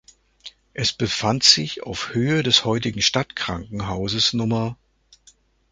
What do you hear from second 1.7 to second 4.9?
auf Höhe des heutigen Stadtkrankenhauses Nr.